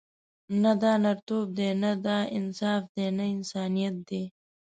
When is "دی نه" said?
1.57-1.91, 2.95-3.25